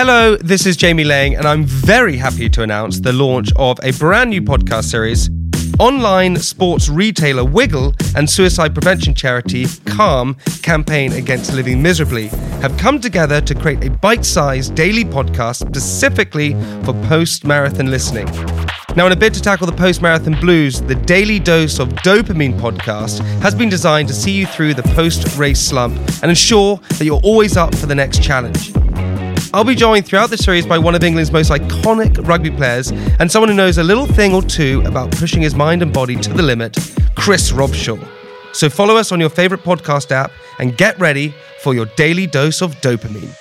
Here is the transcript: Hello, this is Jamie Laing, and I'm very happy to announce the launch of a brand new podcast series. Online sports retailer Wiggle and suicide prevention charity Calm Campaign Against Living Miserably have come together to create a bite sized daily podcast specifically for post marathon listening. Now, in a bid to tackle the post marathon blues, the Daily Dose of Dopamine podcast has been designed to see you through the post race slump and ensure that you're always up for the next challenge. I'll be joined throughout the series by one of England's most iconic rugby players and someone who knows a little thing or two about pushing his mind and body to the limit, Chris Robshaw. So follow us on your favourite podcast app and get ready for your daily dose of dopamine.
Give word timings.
Hello, 0.00 0.36
this 0.36 0.64
is 0.64 0.76
Jamie 0.76 1.02
Laing, 1.02 1.34
and 1.34 1.44
I'm 1.44 1.64
very 1.64 2.16
happy 2.16 2.48
to 2.50 2.62
announce 2.62 3.00
the 3.00 3.12
launch 3.12 3.50
of 3.56 3.80
a 3.82 3.90
brand 3.94 4.30
new 4.30 4.40
podcast 4.40 4.84
series. 4.84 5.28
Online 5.80 6.36
sports 6.36 6.88
retailer 6.88 7.44
Wiggle 7.44 7.92
and 8.14 8.30
suicide 8.30 8.74
prevention 8.74 9.12
charity 9.12 9.66
Calm 9.86 10.36
Campaign 10.62 11.14
Against 11.14 11.52
Living 11.52 11.82
Miserably 11.82 12.28
have 12.62 12.78
come 12.78 13.00
together 13.00 13.40
to 13.40 13.56
create 13.56 13.84
a 13.84 13.90
bite 13.90 14.24
sized 14.24 14.76
daily 14.76 15.04
podcast 15.04 15.66
specifically 15.66 16.52
for 16.84 16.92
post 17.08 17.44
marathon 17.44 17.90
listening. 17.90 18.26
Now, 18.94 19.06
in 19.06 19.10
a 19.10 19.16
bid 19.16 19.34
to 19.34 19.42
tackle 19.42 19.66
the 19.66 19.72
post 19.72 20.00
marathon 20.00 20.38
blues, 20.40 20.80
the 20.80 20.94
Daily 20.94 21.40
Dose 21.40 21.80
of 21.80 21.88
Dopamine 22.04 22.56
podcast 22.60 23.18
has 23.40 23.52
been 23.52 23.68
designed 23.68 24.06
to 24.06 24.14
see 24.14 24.30
you 24.30 24.46
through 24.46 24.74
the 24.74 24.84
post 24.94 25.36
race 25.36 25.58
slump 25.58 25.96
and 26.22 26.30
ensure 26.30 26.76
that 26.76 27.04
you're 27.04 27.20
always 27.24 27.56
up 27.56 27.74
for 27.74 27.86
the 27.86 27.96
next 27.96 28.22
challenge. 28.22 28.72
I'll 29.54 29.64
be 29.64 29.74
joined 29.74 30.04
throughout 30.04 30.28
the 30.28 30.36
series 30.36 30.66
by 30.66 30.76
one 30.76 30.94
of 30.94 31.02
England's 31.02 31.32
most 31.32 31.50
iconic 31.50 32.26
rugby 32.28 32.50
players 32.50 32.90
and 33.18 33.32
someone 33.32 33.48
who 33.48 33.54
knows 33.54 33.78
a 33.78 33.82
little 33.82 34.06
thing 34.06 34.34
or 34.34 34.42
two 34.42 34.82
about 34.84 35.10
pushing 35.12 35.40
his 35.40 35.54
mind 35.54 35.80
and 35.80 35.90
body 35.92 36.16
to 36.16 36.32
the 36.34 36.42
limit, 36.42 36.76
Chris 37.14 37.50
Robshaw. 37.50 38.06
So 38.52 38.68
follow 38.68 38.96
us 38.96 39.10
on 39.10 39.20
your 39.20 39.30
favourite 39.30 39.64
podcast 39.64 40.10
app 40.10 40.32
and 40.58 40.76
get 40.76 40.98
ready 40.98 41.34
for 41.62 41.74
your 41.74 41.86
daily 41.96 42.26
dose 42.26 42.60
of 42.60 42.74
dopamine. 42.82 43.34